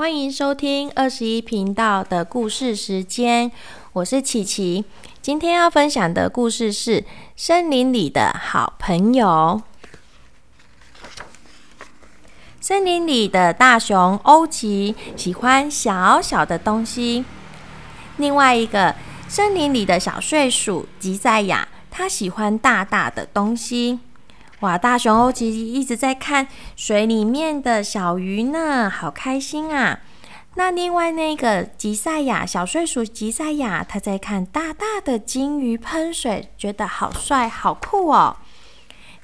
[0.00, 3.52] 欢迎收听二十一频道的故事时间，
[3.92, 4.82] 我是琪琪。
[5.20, 7.02] 今天要分享的故事是
[7.36, 9.60] 《森林里的好朋友》。
[12.62, 17.26] 森林里的大熊欧吉喜欢小小的东西，
[18.16, 18.96] 另外一个
[19.28, 23.98] 森林里的小睡鼠吉赛亚，他喜欢大大的东西。
[24.60, 24.76] 哇！
[24.76, 30.00] 大熊欧吉一直在看水里面的小鱼呢，好开心啊！
[30.54, 38.36] 那另外那个吉赛亚小睡鼠吉赛亚，他在看大大的金鱼喷水，觉得好帅好酷哦。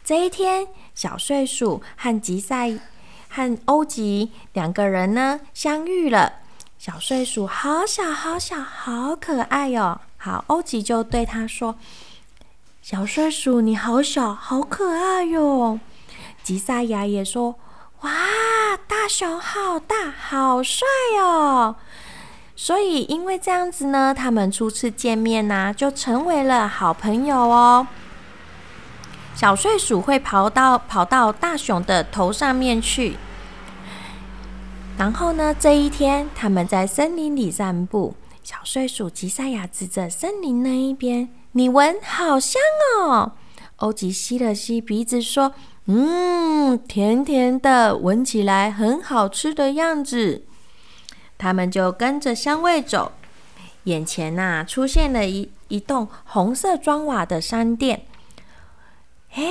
[0.02, 2.72] 这一天，小睡鼠和吉赛
[3.28, 6.34] 和欧吉两个人呢相遇了。
[6.78, 10.00] 小睡鼠好小好小，好可爱哟！
[10.16, 11.76] 好，欧吉就对他说。
[12.88, 15.80] 小睡鼠，你好小，好可爱哟！
[16.44, 17.56] 吉赛亚也说
[18.02, 18.12] ：“哇，
[18.86, 20.86] 大熊好大，好帅
[21.20, 21.74] 哦！”
[22.54, 27.88] 所以，因为这样子呢，他们初次见面呢，就成为了好朋友哦。
[29.34, 33.16] 小睡鼠会跑到跑到大熊的头上面去，
[34.96, 38.14] 然后呢，这一天他们在森林里散步。
[38.44, 41.28] 小睡鼠吉赛亚指着森林那一边。
[41.56, 42.60] 你闻好香
[43.00, 43.32] 哦！
[43.76, 45.54] 欧吉吸了吸鼻子，说
[45.88, 50.42] ：“嗯，甜甜的，闻起来很好吃的样子。”
[51.38, 53.12] 他们就跟着香味走，
[53.84, 58.04] 眼前呐出现了一一栋红色砖瓦的商店。
[59.32, 59.42] 哎，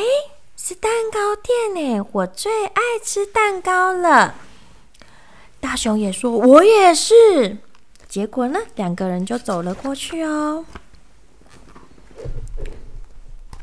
[0.56, 2.08] 是蛋糕店呢！
[2.12, 4.36] 我最爱吃蛋糕了。
[5.60, 7.58] 大熊也说：“我也是。”
[8.08, 10.66] 结果呢，两个人就走了过去哦。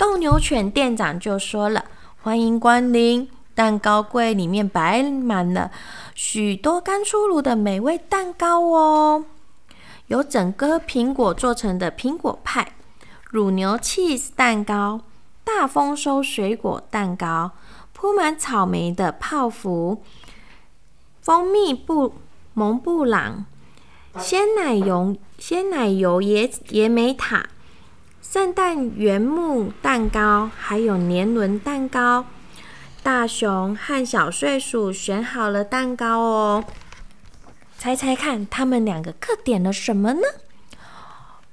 [0.02, 1.84] 斗牛犬店长就说了
[2.20, 5.70] ：“欢迎光临，蛋糕柜里面摆满了
[6.12, 9.24] 许多刚出炉的美味蛋糕哦，
[10.08, 12.72] 有整个苹果做成的苹果派、
[13.30, 15.02] 乳牛 cheese 蛋糕、
[15.44, 17.52] 大丰收水果蛋糕、
[17.92, 20.02] 铺满草莓的泡芙、
[21.20, 22.14] 蜂蜜布
[22.54, 23.46] 蒙布朗、
[24.18, 27.50] 鲜奶油鲜奶油椰椰莓塔。”
[28.22, 32.24] 圣诞原木蛋糕，还有年轮蛋糕。
[33.02, 36.64] 大熊和小睡鼠选好了蛋糕哦，
[37.76, 40.20] 猜猜看，他们两个各点了什么呢？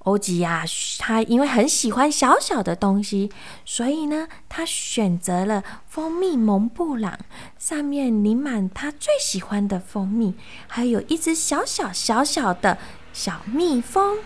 [0.04, 0.64] 欧吉呀，
[1.00, 3.32] 他因为很喜欢小小的东西，
[3.66, 7.18] 所以呢，他选择了蜂蜜蒙布朗，
[7.58, 10.36] 上面淋满他最喜欢的蜂蜜，
[10.68, 12.78] 还有一只小小小小的
[13.12, 14.20] 小蜜蜂。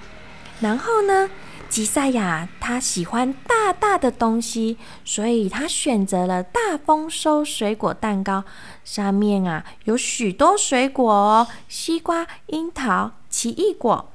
[0.59, 1.29] 然后呢？
[1.73, 8.43] 吉赛亚他喜欢大大的东西，所以他选择了大丰收水果蛋糕。
[8.85, 14.11] 上面啊有许多水果哦，西瓜、樱桃、奇异果、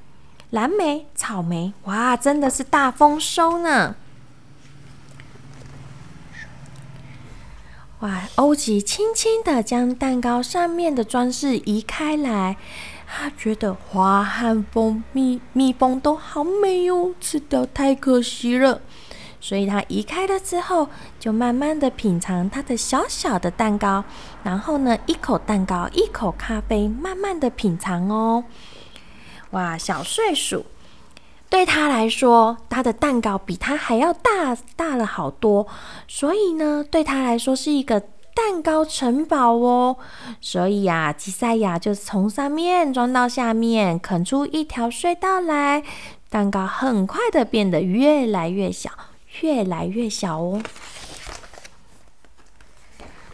[0.50, 1.72] 蓝莓、草莓。
[1.86, 3.96] 哇，真的是大丰收呢！
[7.98, 12.56] 哇，欧吉轻轻的将蛋糕上面的装饰移开来。
[13.10, 18.80] 他觉得花和蜂蜜、蜜蜂都好美哦，吃掉太可惜了。
[19.40, 24.04] 所以他移开了之后，就慢慢的品尝他的小小的蛋糕，
[24.42, 28.44] 然后呢，一口蛋糕，一口咖啡，慢慢的品尝哦。
[29.50, 30.66] 哇，小睡鼠
[31.48, 35.66] 对他来说，他的蛋糕比他还要大大了好多，
[36.06, 38.02] 所以呢，对他来说是一个。
[38.40, 39.96] 蛋糕城堡哦，
[40.40, 45.82] 所以呀，吉赛亚就从上面装到下面，啃出一条隧道来。
[46.30, 48.90] 蛋糕很快的变得越来越小，
[49.40, 50.62] 越来越小哦。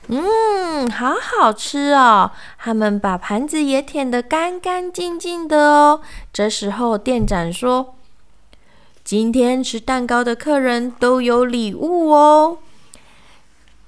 [0.08, 2.30] 嗯，好好吃哦！
[2.58, 6.00] 他们把盘子也舔得干干净净的哦。
[6.32, 7.94] 这时候店长说
[9.04, 12.58] ：“今天吃蛋糕的客人都有礼物哦。”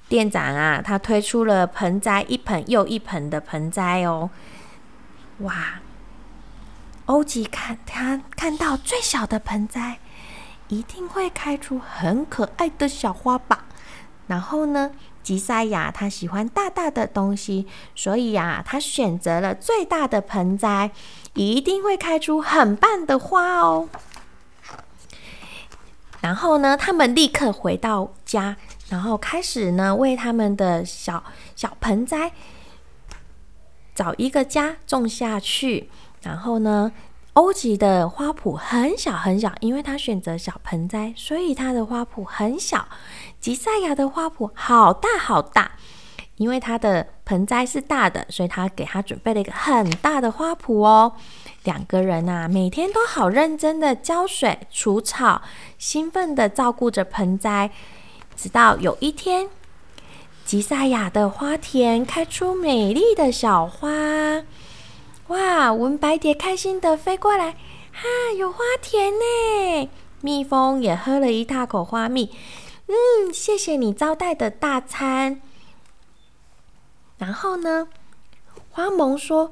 [0.09, 4.29] 店长啊，他推出了盆栽，一盆又一盆的盆栽哦。
[5.39, 5.81] 哇！
[7.05, 9.99] 欧吉看他看到最小的盆栽，
[10.67, 13.65] 一定会开出很可爱的小花吧。
[14.27, 14.91] 然后呢，
[15.23, 17.65] 吉赛亚他喜欢大大的东西，
[17.95, 20.91] 所以呀，他选择了最大的盆栽，
[21.33, 23.87] 一定会开出很棒的花哦。
[26.19, 28.57] 然后呢，他们立刻回到家。
[28.89, 31.23] 然后开始呢，为他们的小
[31.55, 32.31] 小盆栽
[33.93, 35.89] 找一个家种下去。
[36.21, 36.91] 然后呢，
[37.33, 42.87] 欧吉的花圃很小很小，因为他选择小盆栽，所以他的花圃很小。
[43.39, 45.73] 吉赛亚的花圃好大好大，
[46.37, 51.13] 因为他的盆栽是大的，所以他给他准备了一个很大的花圃哦。
[51.63, 55.41] 两个人啊，每天都好认真的浇水、除草，
[55.77, 57.71] 兴奋的照顾着盆栽。
[58.37, 59.49] 直到有一天，
[60.45, 63.89] 吉赛亚的花田开出美丽的小花。
[65.27, 65.73] 哇！
[65.73, 67.51] 文白蝶开心的飞过来，
[67.91, 68.07] 哈，
[68.37, 69.89] 有花田呢！
[70.21, 72.31] 蜜蜂也喝了一大口花蜜。
[72.87, 75.41] 嗯，谢谢你招待的大餐。
[77.17, 77.89] 然后呢，
[78.69, 79.51] 花萌说：“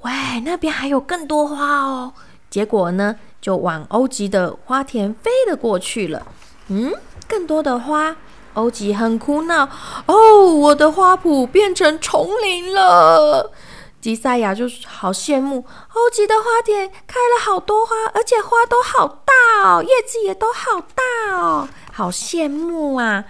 [0.00, 0.12] 喂，
[0.44, 2.14] 那边还有更多花哦。”
[2.48, 6.26] 结果呢，就往欧吉的花田飞了过去了。
[6.68, 6.94] 嗯，
[7.28, 8.16] 更多的花，
[8.54, 9.68] 欧吉很苦恼。
[10.06, 13.52] 哦，我的花圃变成丛林了。
[14.00, 15.64] 吉赛亚就好羡慕
[15.94, 23.24] 欧吉的花田开了好多花，而且花都好大哦，叶子也都好大哦，好羡慕啊。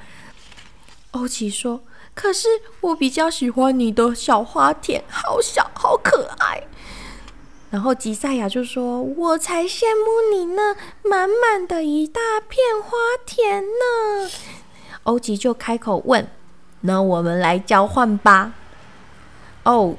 [1.13, 1.81] 欧吉说。
[2.15, 2.49] 可是
[2.81, 6.67] 我比较喜欢你的小花田，好小，好可爱。
[7.71, 12.97] 然后吉赛亚就说：“我才羡慕你呢，满满的一大片花
[13.27, 14.31] 田呢。”
[15.05, 16.27] 欧吉就开口问
[16.83, 18.53] ：“那我们来交换吧？”
[19.65, 19.97] 哦，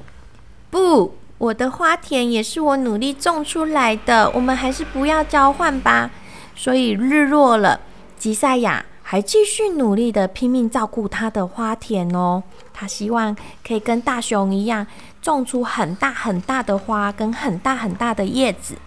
[0.70, 6.12] 不，我的花田也是我努力种出来的，我们还是不要交换吧。
[6.56, 7.82] 所以日落了，
[8.18, 8.86] 吉赛亚。
[9.10, 12.44] 还继续努力的拼命照顾他的花田哦，
[12.78, 13.36] 他希望
[13.66, 14.86] 可以跟大熊一样，
[15.20, 18.78] 种出很大很大的花跟很大很大的叶子。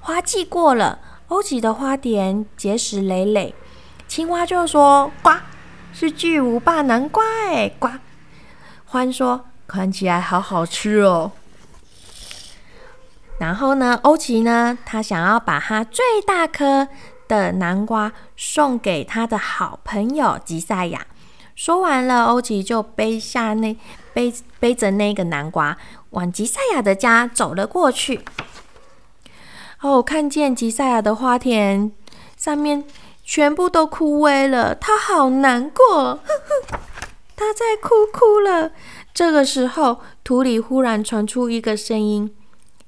[0.00, 0.98] 花季过了，
[1.28, 3.54] 欧吉的花田结实累累，
[4.08, 5.30] 青蛙就说：“呱，
[5.92, 7.88] 是巨无霸南瓜哎！”呱，
[8.86, 11.30] 欢说：“看起来好好吃哦。”
[13.38, 16.88] 然后呢，欧吉呢，他想要把他最大颗。
[17.28, 21.04] 的南瓜送给他的好朋友吉赛亚。
[21.56, 23.76] 说完了，欧吉就背下那
[24.12, 25.76] 背背着那个南瓜，
[26.10, 28.20] 往吉赛亚的家走了过去。
[29.80, 31.90] 哦，看见吉赛亚的花田
[32.36, 32.84] 上面
[33.24, 36.20] 全部都枯萎了，他好难过，
[37.34, 38.70] 他在哭哭了。
[39.12, 42.36] 这个时候，土里忽然传出一个声音：“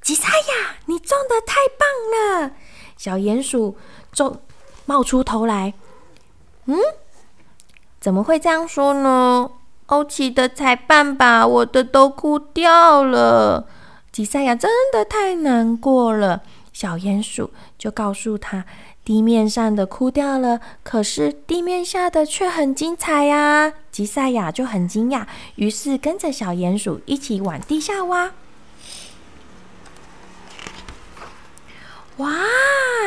[0.03, 2.53] 吉赛亚，你种的太棒了！”
[2.97, 3.77] 小鼹鼠。
[4.11, 4.41] 就
[4.87, 5.75] 冒出头来，
[6.65, 6.77] 嗯，
[8.01, 9.51] 怎么会这样说呢？
[9.87, 13.67] 欧奇的才棒吧，我的都哭掉了。
[14.13, 16.43] 吉赛亚真的太难过了。
[16.73, 18.65] 小鼹鼠就告诉他，
[19.05, 23.73] 地面上的枯掉了，可是地面下的却很精彩呀。
[23.91, 28.33] 吉赛亚就很惊讶，于是跟着小鼹鼠一起往地下挖。
[32.19, 32.31] 哇，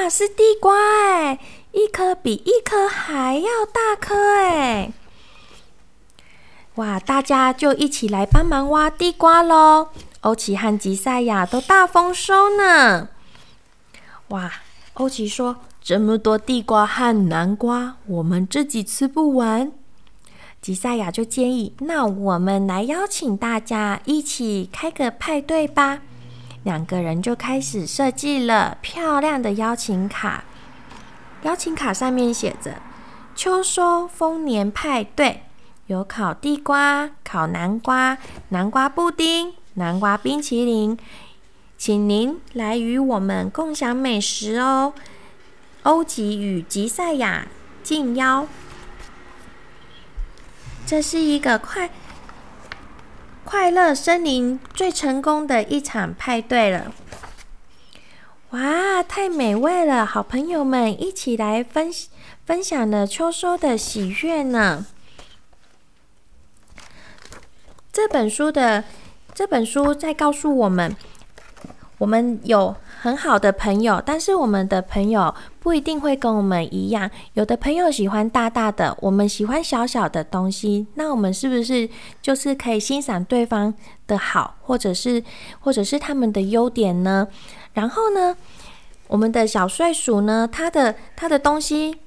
[0.09, 1.39] 是地瓜哎，
[1.71, 4.91] 一颗比一颗还要大颗哎！
[6.75, 9.89] 哇，大家就一起来帮忙挖地瓜喽！
[10.21, 13.09] 欧奇和吉赛亚都大丰收呢。
[14.29, 14.51] 哇，
[14.93, 19.71] 欧奇说：“这么多地瓜和南瓜，我们自己吃不完。”
[20.61, 26.01] 吉赛亚就建议：“那我们来邀请大家一起开个派对吧。”
[26.63, 30.43] 两个人就开始设计了漂亮的邀请卡。
[31.43, 32.75] 邀请卡上面写着
[33.35, 35.43] “秋收丰年派对”，
[35.87, 38.17] 有烤地瓜、烤南瓜、
[38.49, 40.97] 南瓜布丁、南瓜冰淇淋，
[41.77, 44.93] 请您来与我们共享美食哦。
[45.83, 47.47] 欧吉与吉赛亚
[47.81, 48.47] 敬邀，
[50.85, 51.89] 这是一个快。
[53.43, 56.93] 快乐森林最成功的一场派对了！
[58.51, 60.05] 哇，太美味了！
[60.05, 61.89] 好朋友们一起来分
[62.45, 64.85] 分享了秋收的喜悦呢。
[67.93, 68.83] 这本书的
[69.33, 70.93] 这本书在告诉我们，
[72.01, 72.75] 我们有。
[73.03, 77.09] 很好的朋友，但是我们的朋友不一定会跟我们一样。
[77.33, 80.85] 有的朋友喜欢大大的，我们喜欢小小的东西。
[80.93, 81.89] 那我们是不是
[82.21, 83.73] 就是可以欣赏对方
[84.05, 85.23] 的好，或者是
[85.61, 87.27] 或者是他们的优点呢？
[87.73, 88.37] 然后呢，
[89.07, 91.97] 我们的小睡鼠呢，它的它的东西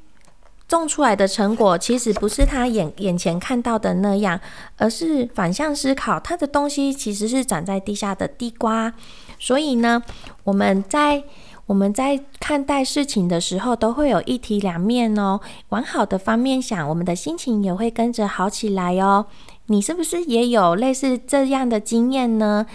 [0.68, 4.38] 种出来的成果，其实不是他眼眼前看到的那样，
[4.76, 8.94] 而是反向思考，它的东西其实是长在地下的地瓜。
[9.38, 10.02] 所以呢，
[10.44, 11.24] 我们在
[11.66, 15.40] 我们在看待事情的时候，都会有一体两面哦。
[15.70, 19.26] 往好的方面想，我们的心情也会跟着好起来哦。
[19.66, 22.66] 你是不是也有类似这样的经验呢？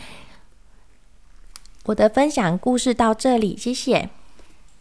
[1.86, 4.10] 我的分享故事到这里，谢谢。